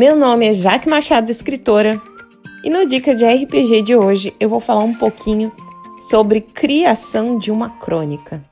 Meu 0.00 0.16
nome 0.16 0.46
é 0.46 0.54
Jaque 0.54 0.88
Machado, 0.88 1.30
escritora, 1.30 2.00
e 2.64 2.70
no 2.70 2.88
Dica 2.88 3.14
de 3.14 3.22
RPG 3.22 3.82
de 3.82 3.94
hoje 3.94 4.32
eu 4.40 4.48
vou 4.48 4.58
falar 4.58 4.82
um 4.82 4.94
pouquinho 4.94 5.52
sobre 6.00 6.40
criação 6.40 7.36
de 7.36 7.50
uma 7.50 7.68
crônica. 7.68 8.42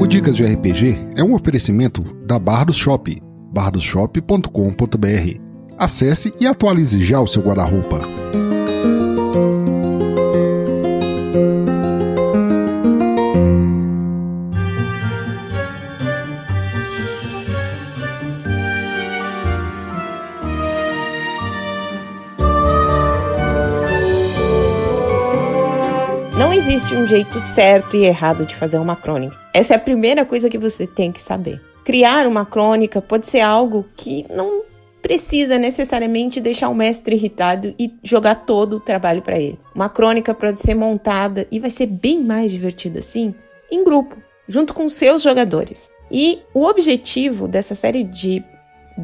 O 0.00 0.06
Dicas 0.08 0.34
de 0.34 0.44
RPG 0.44 0.96
é 1.14 1.22
um 1.22 1.34
oferecimento 1.34 2.02
da 2.26 2.36
Bardos 2.36 2.74
Shop, 2.74 3.16
bardosshop.com.br. 3.52 5.40
Acesse 5.78 6.34
e 6.40 6.48
atualize 6.48 7.00
já 7.00 7.20
o 7.20 7.28
seu 7.28 7.42
guarda-roupa. 7.42 8.00
Existe 26.54 26.94
um 26.94 27.04
jeito 27.04 27.40
certo 27.40 27.96
e 27.96 28.04
errado 28.04 28.46
de 28.46 28.54
fazer 28.54 28.78
uma 28.78 28.94
crônica. 28.94 29.36
Essa 29.52 29.74
é 29.74 29.76
a 29.76 29.80
primeira 29.80 30.24
coisa 30.24 30.48
que 30.48 30.56
você 30.56 30.86
tem 30.86 31.10
que 31.10 31.20
saber. 31.20 31.60
Criar 31.84 32.28
uma 32.28 32.46
crônica 32.46 33.02
pode 33.02 33.26
ser 33.26 33.40
algo 33.40 33.84
que 33.96 34.24
não 34.30 34.62
precisa 35.02 35.58
necessariamente 35.58 36.40
deixar 36.40 36.68
o 36.68 36.74
mestre 36.74 37.16
irritado 37.16 37.74
e 37.76 37.92
jogar 38.04 38.36
todo 38.46 38.76
o 38.76 38.80
trabalho 38.80 39.20
para 39.20 39.38
ele. 39.38 39.58
Uma 39.74 39.88
crônica 39.88 40.32
pode 40.32 40.60
ser 40.60 40.74
montada 40.74 41.44
e 41.50 41.58
vai 41.58 41.70
ser 41.70 41.86
bem 41.86 42.22
mais 42.22 42.52
divertida 42.52 43.00
assim 43.00 43.34
em 43.68 43.82
grupo, 43.82 44.16
junto 44.46 44.72
com 44.72 44.88
seus 44.88 45.22
jogadores. 45.22 45.90
E 46.08 46.38
o 46.54 46.64
objetivo 46.64 47.48
dessa 47.48 47.74
série 47.74 48.04
de 48.04 48.44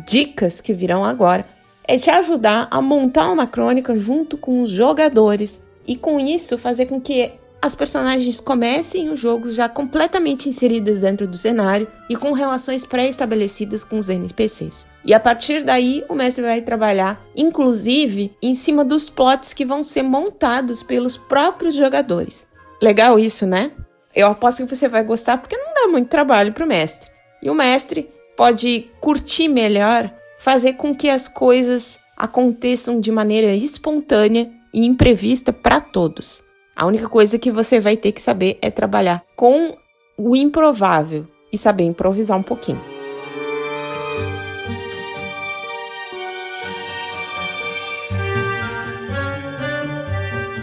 dicas 0.06 0.60
que 0.60 0.72
virão 0.72 1.04
agora 1.04 1.44
é 1.82 1.98
te 1.98 2.10
ajudar 2.10 2.68
a 2.70 2.80
montar 2.80 3.28
uma 3.28 3.46
crônica 3.48 3.96
junto 3.96 4.38
com 4.38 4.62
os 4.62 4.70
jogadores 4.70 5.60
e 5.84 5.96
com 5.96 6.20
isso 6.20 6.56
fazer 6.56 6.86
com 6.86 7.00
que 7.00 7.39
as 7.62 7.74
personagens 7.74 8.40
comecem 8.40 9.10
o 9.10 9.16
jogo 9.16 9.50
já 9.50 9.68
completamente 9.68 10.48
inseridas 10.48 11.02
dentro 11.02 11.26
do 11.26 11.36
cenário 11.36 11.86
e 12.08 12.16
com 12.16 12.32
relações 12.32 12.86
pré-estabelecidas 12.86 13.84
com 13.84 13.98
os 13.98 14.08
NPCs. 14.08 14.86
E 15.04 15.12
a 15.12 15.20
partir 15.20 15.62
daí, 15.62 16.04
o 16.08 16.14
mestre 16.14 16.42
vai 16.42 16.62
trabalhar, 16.62 17.22
inclusive, 17.36 18.34
em 18.40 18.54
cima 18.54 18.84
dos 18.84 19.10
plots 19.10 19.52
que 19.52 19.64
vão 19.64 19.84
ser 19.84 20.02
montados 20.02 20.82
pelos 20.82 21.16
próprios 21.16 21.74
jogadores. 21.74 22.46
Legal 22.80 23.18
isso, 23.18 23.46
né? 23.46 23.72
Eu 24.14 24.28
aposto 24.28 24.66
que 24.66 24.74
você 24.74 24.88
vai 24.88 25.04
gostar 25.04 25.36
porque 25.38 25.56
não 25.56 25.74
dá 25.74 25.86
muito 25.88 26.08
trabalho 26.08 26.52
para 26.52 26.64
o 26.64 26.68
mestre. 26.68 27.10
E 27.42 27.50
o 27.50 27.54
mestre 27.54 28.10
pode 28.36 28.90
curtir 29.00 29.48
melhor, 29.48 30.10
fazer 30.38 30.74
com 30.74 30.94
que 30.94 31.10
as 31.10 31.28
coisas 31.28 32.00
aconteçam 32.16 33.00
de 33.00 33.12
maneira 33.12 33.54
espontânea 33.54 34.50
e 34.72 34.86
imprevista 34.86 35.52
para 35.52 35.80
todos. 35.80 36.42
A 36.80 36.86
única 36.86 37.10
coisa 37.10 37.38
que 37.38 37.50
você 37.50 37.78
vai 37.78 37.94
ter 37.94 38.10
que 38.10 38.22
saber 38.22 38.58
é 38.62 38.70
trabalhar 38.70 39.22
com 39.36 39.76
o 40.16 40.34
improvável 40.34 41.26
e 41.52 41.58
saber 41.58 41.84
improvisar 41.84 42.38
um 42.38 42.42
pouquinho. 42.42 42.80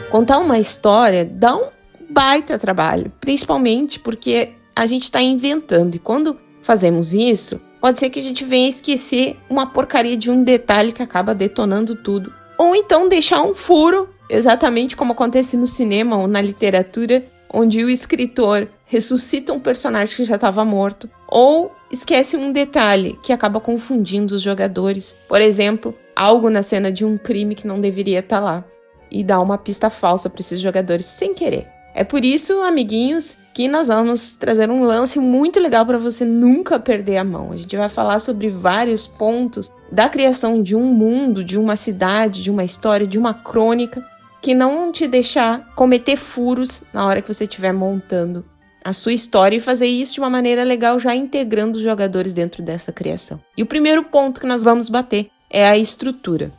Contar 0.09 0.39
uma 0.39 0.57
história 0.57 1.23
dá 1.23 1.55
um 1.55 1.69
baita 2.09 2.57
trabalho, 2.57 3.11
principalmente 3.21 3.99
porque 3.99 4.53
a 4.75 4.87
gente 4.87 5.03
está 5.03 5.21
inventando 5.21 5.93
e 5.93 5.99
quando 5.99 6.35
fazemos 6.63 7.13
isso, 7.13 7.61
pode 7.79 7.99
ser 7.99 8.09
que 8.09 8.17
a 8.17 8.23
gente 8.23 8.43
venha 8.43 8.67
esquecer 8.67 9.37
uma 9.47 9.67
porcaria 9.67 10.17
de 10.17 10.31
um 10.31 10.43
detalhe 10.43 10.91
que 10.91 11.03
acaba 11.03 11.35
detonando 11.35 11.95
tudo 11.95 12.33
ou 12.57 12.75
então 12.75 13.07
deixar 13.07 13.43
um 13.43 13.53
furo, 13.53 14.09
exatamente 14.29 14.95
como 14.95 15.13
acontece 15.13 15.57
no 15.57 15.67
cinema 15.67 16.17
ou 16.17 16.27
na 16.27 16.41
literatura, 16.41 17.25
onde 17.51 17.83
o 17.83 17.89
escritor 17.89 18.67
ressuscita 18.85 19.53
um 19.53 19.59
personagem 19.59 20.15
que 20.15 20.23
já 20.23 20.35
estava 20.35 20.63
morto, 20.63 21.09
ou 21.27 21.71
esquece 21.91 22.37
um 22.37 22.51
detalhe 22.51 23.17
que 23.23 23.33
acaba 23.33 23.59
confundindo 23.59 24.35
os 24.35 24.41
jogadores. 24.41 25.15
Por 25.27 25.41
exemplo, 25.41 25.95
algo 26.15 26.49
na 26.49 26.63
cena 26.63 26.91
de 26.91 27.05
um 27.05 27.17
crime 27.17 27.55
que 27.55 27.67
não 27.67 27.79
deveria 27.79 28.19
estar 28.19 28.37
tá 28.37 28.43
lá 28.43 28.63
e 29.09 29.23
dá 29.23 29.39
uma 29.39 29.57
pista 29.57 29.89
falsa 29.89 30.29
para 30.29 30.41
esses 30.41 30.59
jogadores 30.59 31.05
sem 31.05 31.33
querer. 31.33 31.67
É 31.93 32.03
por 32.03 32.23
isso, 32.23 32.61
amiguinhos, 32.61 33.39
que 33.55 33.67
nós 33.67 33.87
vamos 33.87 34.33
trazer 34.33 34.69
um 34.69 34.83
lance 34.83 35.17
muito 35.19 35.59
legal 35.59 35.83
para 35.83 35.97
você 35.97 36.23
nunca 36.23 36.79
perder 36.79 37.17
a 37.17 37.23
mão. 37.23 37.51
A 37.51 37.57
gente 37.57 37.75
vai 37.75 37.89
falar 37.89 38.19
sobre 38.19 38.51
vários 38.51 39.07
pontos 39.07 39.71
da 39.91 40.07
criação 40.07 40.61
de 40.61 40.75
um 40.75 40.83
mundo, 40.83 41.43
de 41.43 41.57
uma 41.57 41.75
cidade, 41.75 42.43
de 42.43 42.51
uma 42.51 42.63
história, 42.63 43.07
de 43.07 43.17
uma 43.17 43.33
crônica 43.33 44.05
que 44.47 44.55
não 44.55 44.93
te 44.93 45.09
deixar 45.09 45.75
cometer 45.75 46.15
furos 46.15 46.81
na 46.93 47.05
hora 47.05 47.21
que 47.21 47.27
você 47.33 47.43
estiver 47.43 47.73
montando 47.73 48.45
a 48.81 48.93
sua 48.93 49.11
história 49.11 49.57
e 49.57 49.59
fazer 49.59 49.87
isso 49.87 50.13
de 50.13 50.19
uma 50.21 50.29
maneira 50.29 50.63
legal, 50.63 50.97
já 51.01 51.13
integrando 51.13 51.77
os 51.77 51.83
jogadores 51.83 52.31
dentro 52.31 52.63
dessa 52.63 52.93
criação. 52.93 53.41
E 53.57 53.61
o 53.61 53.65
primeiro 53.65 54.05
ponto 54.05 54.39
que 54.39 54.47
nós 54.47 54.63
vamos 54.63 54.87
bater 54.87 55.29
é 55.49 55.67
a 55.67 55.77
estrutura. 55.77 56.53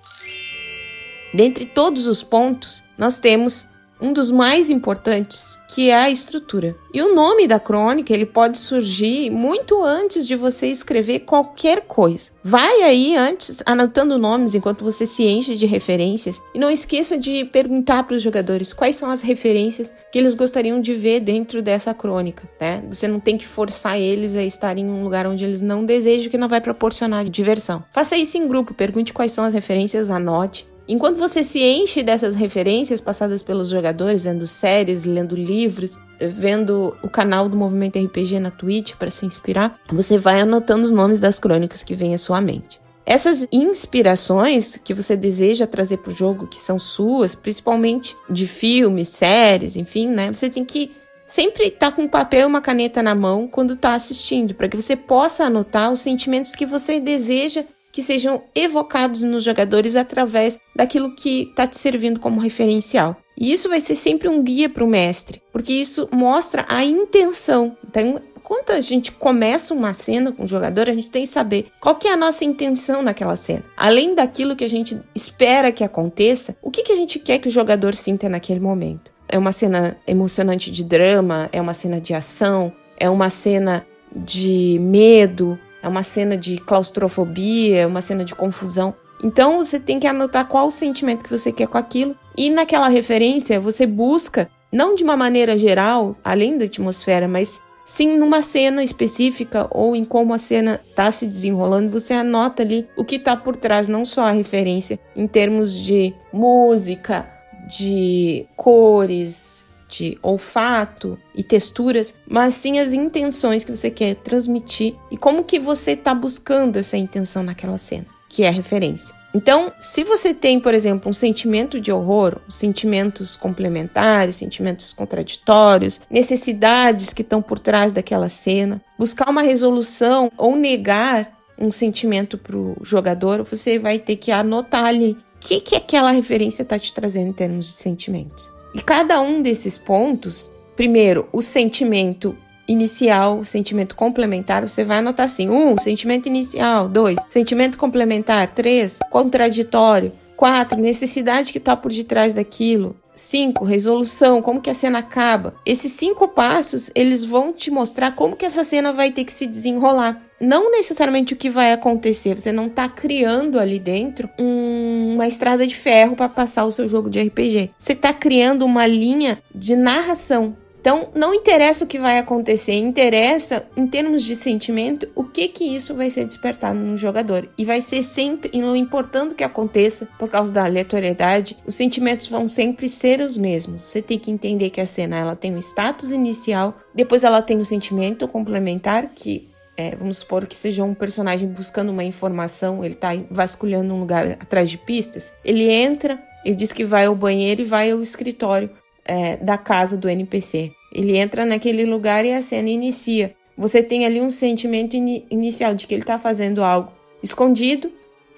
Dentre 1.32 1.64
todos 1.64 2.06
os 2.06 2.22
pontos, 2.22 2.84
nós 2.98 3.18
temos 3.18 3.64
um 4.00 4.12
dos 4.12 4.30
mais 4.30 4.70
importantes, 4.70 5.58
que 5.68 5.90
é 5.90 5.94
a 5.94 6.10
estrutura. 6.10 6.76
E 6.92 7.02
o 7.02 7.14
nome 7.14 7.46
da 7.46 7.60
crônica, 7.60 8.12
ele 8.12 8.26
pode 8.26 8.58
surgir 8.58 9.30
muito 9.30 9.82
antes 9.82 10.26
de 10.26 10.34
você 10.34 10.68
escrever 10.68 11.20
qualquer 11.20 11.82
coisa. 11.82 12.30
Vai 12.42 12.82
aí 12.82 13.16
antes 13.16 13.62
anotando 13.66 14.18
nomes 14.18 14.54
enquanto 14.54 14.84
você 14.84 15.04
se 15.04 15.24
enche 15.24 15.56
de 15.56 15.66
referências 15.66 16.40
e 16.54 16.58
não 16.58 16.70
esqueça 16.70 17.18
de 17.18 17.44
perguntar 17.44 18.04
para 18.04 18.16
os 18.16 18.22
jogadores 18.22 18.72
quais 18.72 18.96
são 18.96 19.10
as 19.10 19.22
referências 19.22 19.92
que 20.10 20.18
eles 20.18 20.34
gostariam 20.34 20.80
de 20.80 20.94
ver 20.94 21.20
dentro 21.20 21.60
dessa 21.60 21.92
crônica, 21.92 22.48
né? 22.60 22.82
Você 22.88 23.06
não 23.06 23.20
tem 23.20 23.36
que 23.36 23.46
forçar 23.46 23.98
eles 23.98 24.34
a 24.34 24.42
estarem 24.42 24.84
em 24.84 24.90
um 24.90 25.04
lugar 25.04 25.26
onde 25.26 25.44
eles 25.44 25.60
não 25.60 25.84
desejam 25.84 26.30
que 26.30 26.38
não 26.38 26.48
vai 26.48 26.60
proporcionar 26.60 27.24
diversão. 27.28 27.84
Faça 27.92 28.16
isso 28.16 28.38
em 28.38 28.48
grupo, 28.48 28.72
pergunte 28.72 29.12
quais 29.12 29.32
são 29.32 29.44
as 29.44 29.52
referências, 29.52 30.10
anote 30.10 30.66
Enquanto 30.88 31.18
você 31.18 31.44
se 31.44 31.62
enche 31.62 32.02
dessas 32.02 32.34
referências 32.34 32.98
passadas 32.98 33.42
pelos 33.42 33.68
jogadores, 33.68 34.24
vendo 34.24 34.46
séries, 34.46 35.04
lendo 35.04 35.36
livros, 35.36 35.98
vendo 36.18 36.96
o 37.02 37.10
canal 37.10 37.46
do 37.46 37.58
Movimento 37.58 37.98
RPG 37.98 38.40
na 38.40 38.50
Twitch 38.50 38.94
para 38.94 39.10
se 39.10 39.26
inspirar, 39.26 39.78
você 39.92 40.16
vai 40.16 40.40
anotando 40.40 40.84
os 40.84 40.90
nomes 40.90 41.20
das 41.20 41.38
crônicas 41.38 41.82
que 41.82 41.94
vêm 41.94 42.14
à 42.14 42.18
sua 42.18 42.40
mente. 42.40 42.80
Essas 43.04 43.46
inspirações 43.52 44.78
que 44.78 44.94
você 44.94 45.14
deseja 45.14 45.66
trazer 45.66 45.98
para 45.98 46.10
o 46.10 46.14
jogo, 46.14 46.46
que 46.46 46.58
são 46.58 46.78
suas, 46.78 47.34
principalmente 47.34 48.16
de 48.28 48.46
filmes, 48.46 49.08
séries, 49.08 49.76
enfim, 49.76 50.08
né? 50.08 50.32
Você 50.32 50.48
tem 50.48 50.64
que 50.64 50.90
sempre 51.26 51.68
estar 51.68 51.90
tá 51.90 51.96
com 51.96 52.02
um 52.02 52.08
papel 52.08 52.40
e 52.40 52.44
uma 52.46 52.62
caneta 52.62 53.02
na 53.02 53.14
mão 53.14 53.46
quando 53.46 53.74
está 53.74 53.92
assistindo, 53.92 54.54
para 54.54 54.68
que 54.68 54.76
você 54.76 54.96
possa 54.96 55.44
anotar 55.44 55.92
os 55.92 56.00
sentimentos 56.00 56.54
que 56.54 56.64
você 56.64 56.98
deseja 56.98 57.64
que 57.98 58.02
sejam 58.04 58.44
evocados 58.54 59.24
nos 59.24 59.42
jogadores 59.42 59.96
através 59.96 60.56
daquilo 60.72 61.16
que 61.16 61.48
está 61.50 61.66
te 61.66 61.76
servindo 61.76 62.20
como 62.20 62.38
referencial. 62.38 63.16
E 63.36 63.50
isso 63.50 63.68
vai 63.68 63.80
ser 63.80 63.96
sempre 63.96 64.28
um 64.28 64.40
guia 64.40 64.68
para 64.68 64.84
o 64.84 64.86
mestre, 64.86 65.42
porque 65.52 65.72
isso 65.72 66.08
mostra 66.12 66.64
a 66.68 66.84
intenção. 66.84 67.76
Então, 67.84 68.22
quando 68.44 68.70
a 68.70 68.80
gente 68.80 69.10
começa 69.10 69.74
uma 69.74 69.92
cena 69.92 70.30
com 70.30 70.44
o 70.44 70.48
jogador, 70.48 70.88
a 70.88 70.94
gente 70.94 71.10
tem 71.10 71.22
que 71.22 71.28
saber 71.28 71.72
qual 71.80 71.96
que 71.96 72.06
é 72.06 72.12
a 72.12 72.16
nossa 72.16 72.44
intenção 72.44 73.02
naquela 73.02 73.34
cena. 73.34 73.64
Além 73.76 74.14
daquilo 74.14 74.54
que 74.54 74.64
a 74.64 74.70
gente 74.70 74.96
espera 75.12 75.72
que 75.72 75.82
aconteça, 75.82 76.56
o 76.62 76.70
que, 76.70 76.84
que 76.84 76.92
a 76.92 76.96
gente 76.96 77.18
quer 77.18 77.40
que 77.40 77.48
o 77.48 77.50
jogador 77.50 77.96
sinta 77.96 78.28
naquele 78.28 78.60
momento. 78.60 79.10
É 79.28 79.36
uma 79.36 79.50
cena 79.50 79.96
emocionante 80.06 80.70
de 80.70 80.84
drama, 80.84 81.48
é 81.50 81.60
uma 81.60 81.74
cena 81.74 82.00
de 82.00 82.14
ação, 82.14 82.72
é 82.96 83.10
uma 83.10 83.28
cena 83.28 83.84
de 84.14 84.78
medo, 84.80 85.58
é 85.82 85.88
uma 85.88 86.02
cena 86.02 86.36
de 86.36 86.58
claustrofobia, 86.58 87.80
é 87.80 87.86
uma 87.86 88.00
cena 88.00 88.24
de 88.24 88.34
confusão. 88.34 88.94
Então 89.22 89.58
você 89.58 89.80
tem 89.80 89.98
que 89.98 90.06
anotar 90.06 90.46
qual 90.46 90.68
o 90.68 90.72
sentimento 90.72 91.22
que 91.22 91.30
você 91.30 91.50
quer 91.50 91.66
com 91.66 91.78
aquilo 91.78 92.16
e 92.36 92.50
naquela 92.50 92.88
referência 92.88 93.60
você 93.60 93.86
busca 93.86 94.48
não 94.70 94.94
de 94.94 95.02
uma 95.02 95.16
maneira 95.16 95.56
geral, 95.56 96.14
além 96.22 96.58
da 96.58 96.66
atmosfera, 96.66 97.26
mas 97.26 97.60
sim 97.84 98.18
numa 98.18 98.42
cena 98.42 98.84
específica 98.84 99.66
ou 99.70 99.96
em 99.96 100.04
como 100.04 100.34
a 100.34 100.38
cena 100.38 100.80
está 100.88 101.10
se 101.10 101.26
desenrolando, 101.26 101.98
você 101.98 102.12
anota 102.12 102.62
ali 102.62 102.86
o 102.96 103.04
que 103.04 103.16
está 103.16 103.34
por 103.34 103.56
trás, 103.56 103.88
não 103.88 104.04
só 104.04 104.26
a 104.26 104.30
referência 104.30 105.00
em 105.16 105.26
termos 105.26 105.74
de 105.74 106.14
música, 106.32 107.28
de 107.66 108.46
cores, 108.56 109.64
de 109.88 110.18
olfato 110.22 111.18
e 111.34 111.42
texturas, 111.42 112.14
mas 112.26 112.54
sim 112.54 112.78
as 112.78 112.92
intenções 112.92 113.64
que 113.64 113.74
você 113.74 113.90
quer 113.90 114.14
transmitir 114.16 114.94
e 115.10 115.16
como 115.16 115.44
que 115.44 115.58
você 115.58 115.92
está 115.92 116.14
buscando 116.14 116.76
essa 116.76 116.96
intenção 116.96 117.42
naquela 117.42 117.78
cena, 117.78 118.06
que 118.28 118.44
é 118.44 118.50
referência. 118.50 119.16
Então, 119.34 119.72
se 119.78 120.04
você 120.04 120.32
tem, 120.32 120.58
por 120.58 120.74
exemplo, 120.74 121.10
um 121.10 121.12
sentimento 121.12 121.80
de 121.80 121.92
horror, 121.92 122.38
sentimentos 122.48 123.36
complementares, 123.36 124.36
sentimentos 124.36 124.92
contraditórios, 124.92 126.00
necessidades 126.10 127.12
que 127.12 127.22
estão 127.22 127.42
por 127.42 127.58
trás 127.58 127.92
daquela 127.92 128.28
cena, 128.28 128.82
buscar 128.98 129.30
uma 129.30 129.42
resolução 129.42 130.32
ou 130.36 130.56
negar 130.56 131.38
um 131.58 131.70
sentimento 131.70 132.38
para 132.38 132.56
o 132.56 132.76
jogador, 132.82 133.42
você 133.42 133.78
vai 133.78 133.98
ter 133.98 134.16
que 134.16 134.30
anotar 134.30 134.86
ali 134.86 135.12
o 135.12 135.38
que, 135.40 135.60
que 135.60 135.76
aquela 135.76 136.10
referência 136.10 136.62
está 136.62 136.78
te 136.78 136.92
trazendo 136.92 137.28
em 137.28 137.32
termos 137.32 137.66
de 137.66 137.80
sentimentos. 137.80 138.50
E 138.74 138.82
cada 138.82 139.20
um 139.20 139.42
desses 139.42 139.78
pontos, 139.78 140.50
primeiro, 140.76 141.28
o 141.32 141.40
sentimento 141.40 142.36
inicial, 142.68 143.42
sentimento 143.42 143.96
complementar, 143.96 144.68
você 144.68 144.84
vai 144.84 144.98
anotar 144.98 145.26
assim: 145.26 145.48
um, 145.48 145.76
sentimento 145.76 146.26
inicial, 146.26 146.88
dois, 146.88 147.18
sentimento 147.30 147.78
complementar, 147.78 148.54
três, 148.54 148.98
contraditório, 149.10 150.12
quatro, 150.36 150.78
necessidade 150.78 151.50
que 151.50 151.58
está 151.58 151.74
por 151.74 151.90
detrás 151.90 152.34
daquilo. 152.34 152.94
Cinco 153.18 153.64
Resolução, 153.64 154.40
como 154.40 154.60
que 154.60 154.70
a 154.70 154.74
cena 154.74 154.98
acaba. 154.98 155.54
Esses 155.64 155.92
cinco 155.92 156.28
passos, 156.28 156.90
eles 156.94 157.24
vão 157.24 157.52
te 157.52 157.70
mostrar 157.70 158.12
como 158.12 158.36
que 158.36 158.46
essa 158.46 158.64
cena 158.64 158.92
vai 158.92 159.10
ter 159.10 159.24
que 159.24 159.32
se 159.32 159.46
desenrolar. 159.46 160.22
Não 160.40 160.70
necessariamente 160.70 161.34
o 161.34 161.36
que 161.36 161.50
vai 161.50 161.72
acontecer, 161.72 162.38
você 162.38 162.52
não 162.52 162.66
está 162.66 162.88
criando 162.88 163.58
ali 163.58 163.78
dentro 163.78 164.30
um, 164.38 165.14
uma 165.14 165.26
estrada 165.26 165.66
de 165.66 165.74
ferro 165.74 166.14
para 166.14 166.28
passar 166.28 166.64
o 166.64 166.72
seu 166.72 166.88
jogo 166.88 167.10
de 167.10 167.20
RPG. 167.20 167.70
Você 167.76 167.92
está 167.92 168.12
criando 168.12 168.64
uma 168.64 168.86
linha 168.86 169.42
de 169.52 169.74
narração 169.74 170.56
então, 170.88 171.10
não 171.14 171.34
interessa 171.34 171.84
o 171.84 171.86
que 171.86 171.98
vai 171.98 172.18
acontecer, 172.18 172.72
interessa, 172.72 173.66
em 173.76 173.86
termos 173.86 174.22
de 174.22 174.34
sentimento, 174.34 175.06
o 175.14 175.22
que 175.22 175.46
que 175.46 175.62
isso 175.62 175.94
vai 175.94 176.08
ser 176.08 176.24
despertado 176.24 176.78
no 176.78 176.96
jogador. 176.96 177.46
E 177.58 177.64
vai 177.66 177.82
ser 177.82 178.02
sempre, 178.02 178.50
e 178.54 178.58
não 178.58 178.74
importando 178.74 179.32
o 179.32 179.34
que 179.34 179.44
aconteça, 179.44 180.08
por 180.18 180.30
causa 180.30 180.50
da 180.50 180.64
aleatoriedade, 180.64 181.58
os 181.66 181.74
sentimentos 181.74 182.26
vão 182.26 182.48
sempre 182.48 182.88
ser 182.88 183.20
os 183.20 183.36
mesmos. 183.36 183.82
Você 183.82 184.00
tem 184.00 184.18
que 184.18 184.30
entender 184.30 184.70
que 184.70 184.80
a 184.80 184.86
cena 184.86 185.18
ela 185.18 185.36
tem 185.36 185.54
um 185.54 185.58
status 185.58 186.10
inicial, 186.10 186.78
depois 186.94 187.22
ela 187.22 187.42
tem 187.42 187.58
um 187.58 187.64
sentimento 187.64 188.26
complementar, 188.26 189.10
que 189.14 189.46
é, 189.76 189.94
vamos 189.94 190.16
supor 190.16 190.46
que 190.46 190.56
seja 190.56 190.82
um 190.84 190.94
personagem 190.94 191.50
buscando 191.50 191.90
uma 191.92 192.02
informação, 192.02 192.82
ele 192.82 192.94
está 192.94 193.10
vasculhando 193.30 193.92
um 193.92 194.00
lugar 194.00 194.38
atrás 194.40 194.70
de 194.70 194.78
pistas, 194.78 195.34
ele 195.44 195.70
entra, 195.70 196.18
ele 196.46 196.54
diz 196.54 196.72
que 196.72 196.86
vai 196.86 197.04
ao 197.04 197.14
banheiro 197.14 197.60
e 197.60 197.64
vai 197.64 197.90
ao 197.90 198.00
escritório 198.00 198.70
é, 199.04 199.36
da 199.36 199.58
casa 199.58 199.98
do 199.98 200.08
NPC. 200.08 200.77
Ele 200.92 201.16
entra 201.16 201.44
naquele 201.44 201.84
lugar 201.84 202.24
e 202.24 202.32
a 202.32 202.42
cena 202.42 202.68
inicia. 202.68 203.34
Você 203.56 203.82
tem 203.82 204.06
ali 204.06 204.20
um 204.20 204.30
sentimento 204.30 204.96
in 204.96 205.24
inicial 205.30 205.74
de 205.74 205.86
que 205.86 205.94
ele 205.94 206.02
está 206.02 206.18
fazendo 206.18 206.62
algo 206.62 206.92
escondido, 207.22 207.90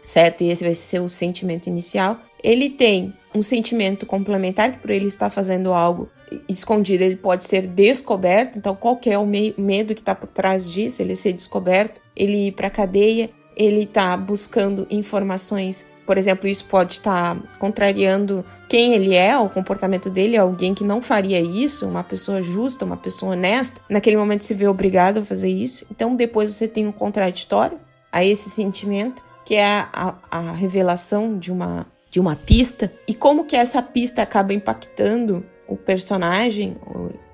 certo? 0.02 0.42
E 0.42 0.50
esse 0.50 0.64
vai 0.64 0.74
ser 0.74 1.00
o 1.00 1.08
sentimento 1.08 1.68
inicial. 1.68 2.18
Ele 2.42 2.70
tem 2.70 3.12
um 3.34 3.42
sentimento 3.42 4.06
complementar, 4.06 4.72
que 4.72 4.78
por 4.78 4.90
ele 4.90 5.06
estar 5.06 5.30
fazendo 5.30 5.72
algo 5.72 6.08
escondido, 6.48 7.04
ele 7.04 7.16
pode 7.16 7.44
ser 7.44 7.66
descoberto. 7.66 8.58
Então, 8.58 8.74
qual 8.74 8.96
que 8.96 9.10
é 9.10 9.18
o 9.18 9.26
medo 9.26 9.94
que 9.94 10.00
está 10.00 10.14
por 10.14 10.28
trás 10.28 10.72
disso? 10.72 11.02
Ele 11.02 11.14
ser 11.14 11.32
descoberto, 11.32 12.00
ele 12.16 12.48
ir 12.48 12.52
para 12.52 12.68
a 12.68 12.70
cadeia, 12.70 13.30
ele 13.56 13.82
está 13.82 14.16
buscando 14.16 14.86
informações 14.90 15.86
por 16.10 16.18
exemplo, 16.18 16.48
isso 16.48 16.64
pode 16.64 16.94
estar 16.94 17.36
tá 17.36 17.42
contrariando 17.60 18.44
quem 18.68 18.94
ele 18.94 19.14
é, 19.14 19.38
o 19.38 19.48
comportamento 19.48 20.10
dele, 20.10 20.36
alguém 20.36 20.74
que 20.74 20.82
não 20.82 21.00
faria 21.00 21.40
isso, 21.40 21.86
uma 21.86 22.02
pessoa 22.02 22.42
justa, 22.42 22.84
uma 22.84 22.96
pessoa 22.96 23.30
honesta, 23.30 23.80
naquele 23.88 24.16
momento 24.16 24.42
se 24.42 24.52
vê 24.52 24.66
obrigado 24.66 25.18
a 25.18 25.24
fazer 25.24 25.50
isso. 25.50 25.86
Então, 25.88 26.16
depois 26.16 26.52
você 26.52 26.66
tem 26.66 26.84
um 26.84 26.90
contraditório 26.90 27.78
a 28.10 28.24
esse 28.24 28.50
sentimento, 28.50 29.22
que 29.44 29.54
é 29.54 29.86
a, 29.92 30.16
a, 30.28 30.50
revelação 30.50 31.38
de 31.38 31.52
uma, 31.52 31.86
de 32.10 32.18
uma 32.18 32.34
pista, 32.34 32.92
e 33.06 33.14
como 33.14 33.44
que 33.44 33.54
essa 33.54 33.80
pista 33.80 34.20
acaba 34.20 34.52
impactando 34.52 35.46
o 35.68 35.76
personagem, 35.76 36.76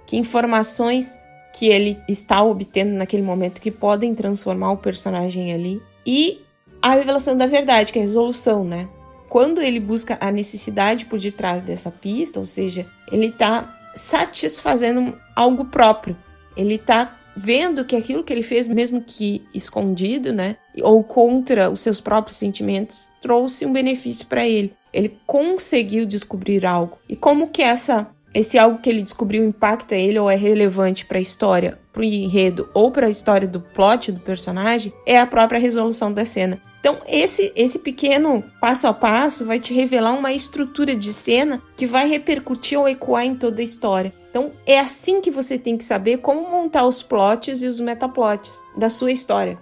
que 0.04 0.18
informações 0.18 1.16
que 1.54 1.66
ele 1.66 1.98
está 2.06 2.42
obtendo 2.42 2.92
naquele 2.92 3.22
momento 3.22 3.58
que 3.58 3.70
podem 3.70 4.14
transformar 4.14 4.72
o 4.72 4.76
personagem 4.76 5.54
ali. 5.54 5.80
E 6.04 6.42
a 6.86 6.94
revelação 6.94 7.36
da 7.36 7.46
verdade, 7.46 7.92
que 7.92 7.98
é 7.98 8.02
a 8.02 8.04
resolução, 8.04 8.64
né? 8.64 8.88
Quando 9.28 9.60
ele 9.60 9.80
busca 9.80 10.16
a 10.20 10.30
necessidade 10.30 11.04
por 11.04 11.18
detrás 11.18 11.62
dessa 11.62 11.90
pista, 11.90 12.38
ou 12.38 12.46
seja, 12.46 12.86
ele 13.10 13.26
está 13.26 13.76
satisfazendo 13.94 15.18
algo 15.34 15.64
próprio. 15.64 16.16
Ele 16.56 16.76
está 16.76 17.18
vendo 17.36 17.84
que 17.84 17.96
aquilo 17.96 18.22
que 18.22 18.32
ele 18.32 18.42
fez, 18.42 18.68
mesmo 18.68 19.02
que 19.02 19.44
escondido, 19.52 20.32
né, 20.32 20.56
ou 20.80 21.02
contra 21.02 21.68
os 21.68 21.80
seus 21.80 22.00
próprios 22.00 22.36
sentimentos, 22.36 23.08
trouxe 23.20 23.66
um 23.66 23.72
benefício 23.72 24.26
para 24.26 24.46
ele. 24.46 24.72
Ele 24.92 25.18
conseguiu 25.26 26.06
descobrir 26.06 26.64
algo. 26.64 26.98
E 27.08 27.16
como 27.16 27.48
que 27.48 27.62
essa 27.62 28.08
esse 28.32 28.58
algo 28.58 28.78
que 28.78 28.90
ele 28.90 29.02
descobriu 29.02 29.42
impacta 29.42 29.94
ele 29.94 30.18
ou 30.18 30.30
é 30.30 30.36
relevante 30.36 31.06
para 31.06 31.16
a 31.16 31.22
história, 31.22 31.78
para 31.90 32.02
o 32.02 32.04
enredo 32.04 32.68
ou 32.74 32.90
para 32.90 33.06
a 33.06 33.10
história 33.10 33.48
do 33.48 33.60
plot 33.60 34.12
do 34.12 34.20
personagem, 34.20 34.92
é 35.06 35.18
a 35.18 35.26
própria 35.26 35.58
resolução 35.58 36.12
da 36.12 36.24
cena. 36.26 36.60
Então, 36.86 37.00
esse, 37.04 37.52
esse 37.56 37.80
pequeno 37.80 38.44
passo 38.60 38.86
a 38.86 38.92
passo 38.92 39.44
vai 39.44 39.58
te 39.58 39.74
revelar 39.74 40.12
uma 40.12 40.32
estrutura 40.32 40.94
de 40.94 41.12
cena 41.12 41.60
que 41.76 41.84
vai 41.84 42.08
repercutir 42.08 42.78
ou 42.78 42.88
ecoar 42.88 43.24
em 43.24 43.34
toda 43.34 43.60
a 43.60 43.64
história. 43.64 44.14
Então, 44.30 44.52
é 44.64 44.78
assim 44.78 45.20
que 45.20 45.28
você 45.28 45.58
tem 45.58 45.76
que 45.76 45.82
saber 45.82 46.18
como 46.18 46.48
montar 46.48 46.86
os 46.86 47.02
plots 47.02 47.60
e 47.60 47.66
os 47.66 47.80
metaplots 47.80 48.52
da 48.76 48.88
sua 48.88 49.10
história. 49.10 49.58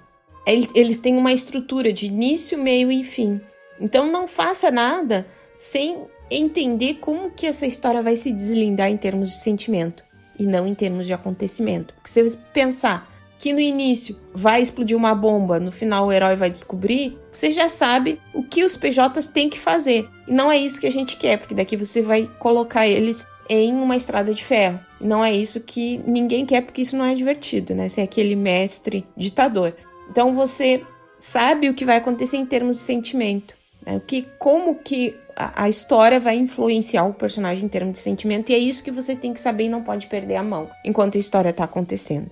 Eles 0.46 0.98
têm 0.98 1.16
uma 1.16 1.32
estrutura 1.32 1.94
de 1.94 2.04
início, 2.04 2.58
meio 2.58 2.92
e 2.92 3.02
fim. 3.02 3.40
Então, 3.80 4.12
não 4.12 4.28
faça 4.28 4.70
nada 4.70 5.26
sem 5.56 6.04
entender 6.30 6.98
como 7.00 7.30
que 7.30 7.46
essa 7.46 7.66
história 7.66 8.02
vai 8.02 8.16
se 8.16 8.32
deslindar 8.32 8.90
em 8.90 8.98
termos 8.98 9.30
de 9.30 9.36
sentimento 9.36 10.04
e 10.38 10.44
não 10.44 10.66
em 10.66 10.74
termos 10.74 11.06
de 11.06 11.14
acontecimento. 11.14 11.94
Porque 11.94 12.10
se 12.10 12.22
você 12.22 12.36
pensar 12.52 13.13
que 13.44 13.52
no 13.52 13.60
início 13.60 14.16
vai 14.32 14.62
explodir 14.62 14.96
uma 14.96 15.14
bomba, 15.14 15.60
no 15.60 15.70
final 15.70 16.06
o 16.06 16.12
herói 16.12 16.34
vai 16.34 16.48
descobrir, 16.48 17.18
você 17.30 17.50
já 17.50 17.68
sabe 17.68 18.18
o 18.32 18.42
que 18.42 18.64
os 18.64 18.74
PJs 18.74 19.28
têm 19.28 19.50
que 19.50 19.60
fazer. 19.60 20.08
E 20.26 20.32
não 20.32 20.50
é 20.50 20.56
isso 20.56 20.80
que 20.80 20.86
a 20.86 20.90
gente 20.90 21.18
quer, 21.18 21.36
porque 21.36 21.54
daqui 21.54 21.76
você 21.76 22.00
vai 22.00 22.26
colocar 22.38 22.86
eles 22.86 23.26
em 23.50 23.74
uma 23.74 23.96
estrada 23.96 24.32
de 24.32 24.42
ferro. 24.42 24.80
E 24.98 25.06
não 25.06 25.22
é 25.22 25.30
isso 25.30 25.60
que 25.60 25.98
ninguém 26.06 26.46
quer, 26.46 26.62
porque 26.62 26.80
isso 26.80 26.96
não 26.96 27.04
é 27.04 27.14
divertido, 27.14 27.74
né? 27.74 27.86
Ser 27.86 28.00
aquele 28.00 28.34
mestre 28.34 29.06
ditador. 29.14 29.76
Então 30.10 30.34
você 30.34 30.82
sabe 31.18 31.68
o 31.68 31.74
que 31.74 31.84
vai 31.84 31.98
acontecer 31.98 32.38
em 32.38 32.46
termos 32.46 32.78
de 32.78 32.82
sentimento. 32.82 33.54
Né? 33.84 33.98
O 33.98 34.00
que, 34.00 34.26
como 34.38 34.76
que 34.76 35.14
a, 35.36 35.64
a 35.64 35.68
história 35.68 36.18
vai 36.18 36.36
influenciar 36.36 37.04
o 37.04 37.12
personagem 37.12 37.66
em 37.66 37.68
termos 37.68 37.92
de 37.92 37.98
sentimento, 37.98 38.48
e 38.48 38.54
é 38.54 38.58
isso 38.58 38.82
que 38.82 38.90
você 38.90 39.14
tem 39.14 39.34
que 39.34 39.40
saber 39.40 39.64
e 39.64 39.68
não 39.68 39.82
pode 39.82 40.06
perder 40.06 40.36
a 40.36 40.42
mão 40.42 40.70
enquanto 40.82 41.16
a 41.16 41.20
história 41.20 41.50
está 41.50 41.64
acontecendo. 41.64 42.30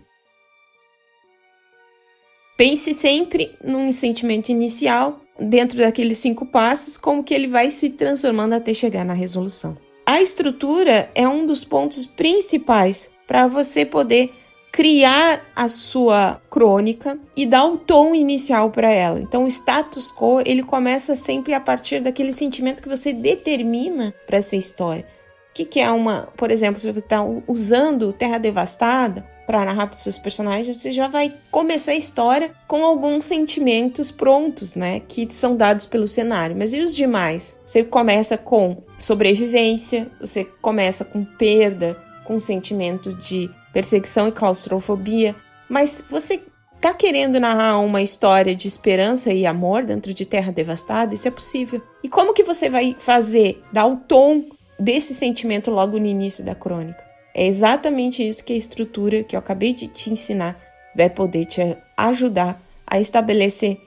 Pense 2.57 2.93
sempre 2.95 3.57
num 3.63 3.91
sentimento 3.91 4.51
inicial, 4.51 5.21
dentro 5.39 5.79
daqueles 5.79 6.19
cinco 6.19 6.47
passos, 6.47 6.97
como 6.97 7.25
que 7.25 7.35
ele 7.35 7.49
vai 7.49 7.71
se 7.71 7.91
transformando 7.91 8.55
até 8.55 8.73
chegar 8.75 9.05
na 9.05 9.15
resolução. 9.15 9.77
A 10.05 10.21
estrutura 10.21 11.11
é 11.15 11.27
um 11.27 11.47
dos 11.47 11.65
pontos 11.65 12.05
principais 12.05 13.09
para 13.27 13.47
você 13.47 13.85
poder 13.85 14.33
criar 14.73 15.43
a 15.55 15.69
sua 15.69 16.41
crônica 16.51 17.19
e 17.37 17.45
dar 17.45 17.67
o 17.67 17.77
tom 17.77 18.15
inicial 18.15 18.71
para 18.71 18.91
ela. 18.91 19.21
Então, 19.21 19.45
o 19.45 19.49
status 19.49 20.11
quo 20.11 20.41
ele 20.45 20.63
começa 20.63 21.15
sempre 21.15 21.53
a 21.53 21.61
partir 21.61 22.01
daquele 22.01 22.33
sentimento 22.33 22.83
que 22.83 22.89
você 22.89 23.13
determina 23.13 24.15
para 24.27 24.39
essa 24.39 24.57
história. 24.57 25.07
O 25.51 25.55
que, 25.55 25.67
que 25.67 25.79
é 25.79 25.91
uma, 25.91 26.29
por 26.37 26.51
exemplo, 26.51 26.81
se 26.81 26.91
você 26.91 27.01
está 27.01 27.23
usando 27.47 28.15
Terra 28.15 28.39
Devastada, 28.39 29.29
para 29.53 29.67
narrar 29.67 29.87
para 29.87 29.97
os 29.97 30.01
seus 30.01 30.17
personagens, 30.17 30.81
você 30.81 30.91
já 30.91 31.09
vai 31.09 31.35
começar 31.51 31.93
a 31.93 31.95
história 31.95 32.53
com 32.67 32.87
alguns 32.87 33.27
sentimentos 33.27 34.11
prontos, 34.11 34.75
né, 34.75 35.01
que 35.01 35.27
são 35.31 35.55
dados 35.55 35.85
pelo 35.85 36.09
cenário. 36.09 36.57
Mas 36.57 36.73
e 36.73 36.81
os 36.81 36.97
demais? 36.97 37.61
Você 37.67 37.85
começa 37.85 38.39
com 38.39 38.83
sobrevivência, 38.99 40.11
você 40.19 40.43
começa 40.63 41.05
com 41.05 41.23
perda, 41.23 41.99
com 42.25 42.41
sentimento 42.41 43.13
de 43.13 43.51
perseguição 43.75 44.27
e 44.27 44.33
claustrofobia, 44.33 45.37
mas 45.69 46.03
você 46.09 46.41
tá 46.81 46.95
querendo 46.95 47.39
narrar 47.39 47.79
uma 47.81 48.01
história 48.01 48.57
de 48.57 48.67
esperança 48.67 49.35
e 49.35 49.45
amor 49.45 49.85
dentro 49.85 50.15
de 50.15 50.25
Terra 50.25 50.51
Devastada? 50.51 51.15
Isso 51.15 51.29
é 51.29 51.31
possível. 51.31 51.83
E 52.03 52.09
como 52.09 52.33
que 52.33 52.43
você 52.43 52.71
vai 52.71 52.97
fazer, 52.99 53.63
dar 53.71 53.85
o 53.85 53.97
tom 53.97 54.47
desse 54.81 55.13
sentimento 55.13 55.71
logo 55.71 55.99
no 55.99 56.07
início 56.07 56.43
da 56.43 56.55
crônica? 56.55 57.12
É 57.35 57.47
exatamente 57.47 58.27
isso 58.27 58.45
que 58.45 58.53
a 58.53 58.57
estrutura 58.57 59.23
que 59.23 59.35
eu 59.35 59.41
acabei 59.41 59.73
de 59.73 59.89
te 59.89 60.11
ensinar 60.11 60.59
vai 60.95 61.09
poder 61.09 61.47
te 61.47 61.77
ajudar 61.97 62.61
a 62.87 63.01
estabelecer 63.01 63.79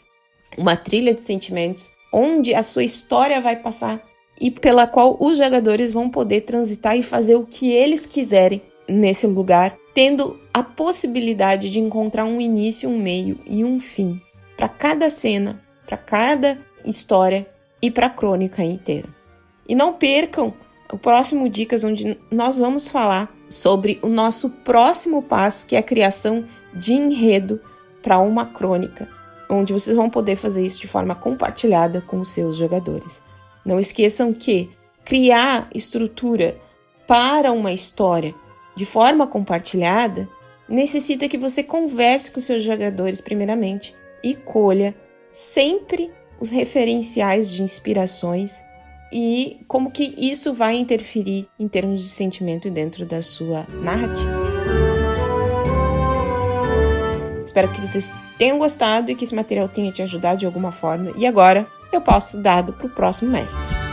uma 0.57 0.75
trilha 0.75 1.13
de 1.13 1.21
sentimentos 1.21 1.91
onde 2.11 2.55
a 2.55 2.63
sua 2.63 2.83
história 2.83 3.41
vai 3.41 3.57
passar 3.57 4.01
e 4.39 4.49
pela 4.49 4.87
qual 4.87 5.17
os 5.19 5.37
jogadores 5.37 5.91
vão 5.91 6.09
poder 6.09 6.41
transitar 6.41 6.97
e 6.97 7.03
fazer 7.03 7.35
o 7.35 7.45
que 7.45 7.71
eles 7.71 8.05
quiserem 8.05 8.61
nesse 8.87 9.27
lugar, 9.27 9.75
tendo 9.93 10.39
a 10.53 10.63
possibilidade 10.63 11.69
de 11.69 11.79
encontrar 11.79 12.25
um 12.25 12.39
início, 12.39 12.89
um 12.89 12.97
meio 12.97 13.39
e 13.45 13.63
um 13.63 13.79
fim 13.79 14.21
para 14.55 14.69
cada 14.69 15.09
cena, 15.09 15.61
para 15.85 15.97
cada 15.97 16.57
história 16.85 17.47
e 17.81 17.91
para 17.91 18.07
a 18.07 18.09
crônica 18.09 18.63
inteira. 18.63 19.09
E 19.67 19.75
não 19.75 19.93
percam 19.93 20.53
o 20.91 20.97
próximo 20.97 21.49
Dicas, 21.49 21.83
onde 21.83 22.17
nós 22.31 22.59
vamos 22.59 22.89
falar 22.89 23.34
sobre 23.49 23.99
o 24.01 24.07
nosso 24.07 24.49
próximo 24.49 25.21
passo, 25.21 25.65
que 25.65 25.75
é 25.75 25.79
a 25.79 25.83
criação 25.83 26.45
de 26.73 26.93
enredo 26.93 27.61
para 28.01 28.19
uma 28.19 28.45
crônica, 28.45 29.07
onde 29.49 29.73
vocês 29.73 29.95
vão 29.95 30.09
poder 30.09 30.35
fazer 30.35 30.63
isso 30.63 30.79
de 30.79 30.87
forma 30.87 31.15
compartilhada 31.15 32.01
com 32.01 32.19
os 32.19 32.29
seus 32.29 32.57
jogadores. 32.57 33.21
Não 33.65 33.79
esqueçam 33.79 34.33
que 34.33 34.69
criar 35.03 35.67
estrutura 35.73 36.57
para 37.07 37.51
uma 37.51 37.71
história 37.71 38.33
de 38.75 38.85
forma 38.85 39.25
compartilhada 39.25 40.27
necessita 40.67 41.29
que 41.29 41.37
você 41.37 41.63
converse 41.63 42.31
com 42.31 42.41
seus 42.41 42.63
jogadores 42.63 43.21
primeiramente 43.21 43.95
e 44.23 44.33
colha 44.33 44.95
sempre 45.31 46.11
os 46.39 46.49
referenciais 46.49 47.51
de 47.51 47.61
inspirações 47.63 48.61
e 49.11 49.61
como 49.67 49.91
que 49.91 50.13
isso 50.17 50.53
vai 50.53 50.77
interferir 50.77 51.47
em 51.59 51.67
termos 51.67 52.01
de 52.01 52.09
sentimento 52.09 52.69
dentro 52.69 53.05
da 53.05 53.21
sua 53.21 53.65
narrativa. 53.81 54.45
Espero 57.45 57.71
que 57.71 57.81
vocês 57.81 58.11
tenham 58.37 58.57
gostado 58.57 59.11
e 59.11 59.15
que 59.15 59.23
esse 59.23 59.35
material 59.35 59.69
tenha 59.69 59.91
te 59.91 60.01
ajudado 60.01 60.39
de 60.39 60.45
alguma 60.45 60.71
forma. 60.71 61.13
E 61.15 61.25
agora 61.25 61.67
eu 61.91 62.01
posso 62.01 62.41
dado 62.41 62.73
para 62.73 62.87
o 62.87 62.89
próximo 62.89 63.31
mestre. 63.31 63.84